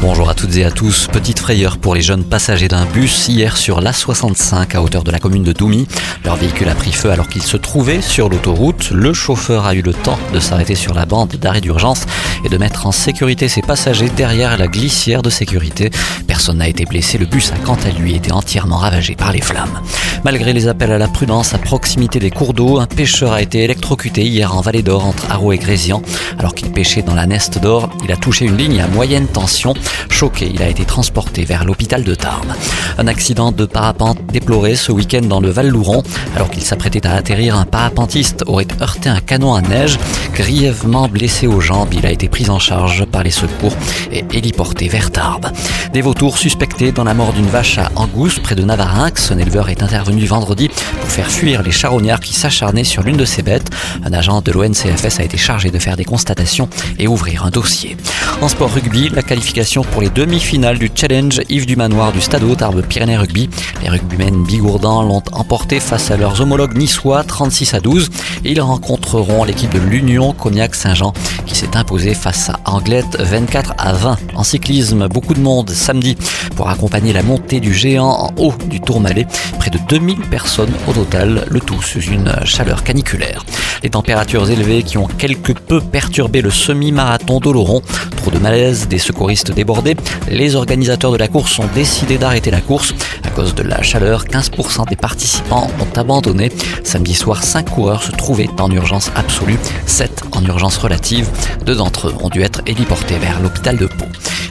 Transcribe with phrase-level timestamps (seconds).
[0.00, 1.08] Bonjour à toutes et à tous.
[1.10, 5.18] Petite frayeur pour les jeunes passagers d'un bus hier sur l'A65 à hauteur de la
[5.18, 5.86] commune de Doumy.
[6.24, 8.90] Leur véhicule a pris feu alors qu'il se trouvait sur l'autoroute.
[8.90, 12.02] Le chauffeur a eu le temps de s'arrêter sur la bande d'arrêt d'urgence
[12.44, 15.90] et de mettre en sécurité ses passagers derrière la glissière de sécurité.
[16.26, 17.16] Personne n'a été blessé.
[17.16, 19.80] Le bus a quant à lui été entièrement ravagé par les flammes.
[20.24, 23.64] Malgré les appels à la prudence à proximité des cours d'eau, un pêcheur a été
[23.64, 26.02] électrocuté hier en Vallée d'Or entre Arro et Grésian
[26.38, 27.90] alors qu'il pêchait dans la Neste d'Or.
[28.04, 29.74] Il a touché une ligne à moyenne tension.
[30.10, 32.54] Choqué, il a été transporté vers l'hôpital de Tarn.
[32.98, 36.02] Un accident de parapente déploré ce week-end dans le Val-Louron.
[36.36, 39.98] Alors qu'il s'apprêtait à atterrir, un parapentiste aurait heurté un canon à neige.
[40.34, 43.76] Grièvement blessé aux jambes, il a été pris en charge par les secours
[44.10, 45.46] et héliporté vers Tarbes.
[45.92, 49.30] Des vautours suspectés dans la mort d'une vache à Angousse, près de Navarinx.
[49.30, 53.24] Un éleveur est intervenu vendredi pour faire fuir les charognards qui s'acharnaient sur l'une de
[53.24, 53.70] ses bêtes.
[54.04, 57.96] Un agent de l'ONCFS a été chargé de faire des constatations et ouvrir un dossier.
[58.40, 62.44] En sport rugby, la qualification pour les demi-finales du Challenge Yves du Manoir du Stade
[62.56, 63.48] Tarbes Pyrénées Rugby.
[63.82, 68.10] Les rugbymen bigourdans l'ont emporté face à leurs homologues niçois 36 à 12
[68.44, 71.12] et ils rencontreront l'équipe de l'Union Cognac-Saint-Jean
[71.46, 74.16] qui s'est imposée face à Anglette 24 à 20.
[74.34, 76.16] En cyclisme, beaucoup de monde samedi
[76.56, 79.26] pour accompagner la montée du géant en haut du Tourmalet.
[79.58, 83.44] Près de 2000 personnes au total, le tout sous une chaleur caniculaire.
[83.82, 87.82] Les températures élevées qui ont quelque peu perturbé le semi-marathon d'Oloron.
[88.16, 89.96] Trop de malaise, des secouristes débordés.
[90.30, 92.94] Les organisateurs de la course ont décidé d'arrêter la course.
[93.34, 96.52] Cause de la chaleur, 15% des participants ont abandonné.
[96.84, 101.28] Samedi soir, 5 coureurs se trouvaient en urgence absolue, 7 en urgence relative.
[101.66, 104.04] Deux d'entre eux ont dû être héliportés vers l'hôpital de Pau.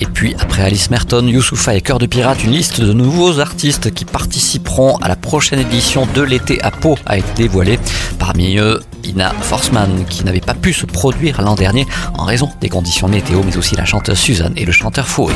[0.00, 3.92] Et puis, après Alice Merton, Youssoufa et Cœur de Pirate, une liste de nouveaux artistes
[3.92, 7.80] qui participeront à la prochaine édition de l'été à Pau a été dévoilée.
[8.20, 11.86] Parmi eux, Ina Forsman, qui n'avait pas pu se produire l'an dernier
[12.16, 15.34] en raison des conditions météo, mais aussi la chanteuse Suzanne et le chanteur Fouet.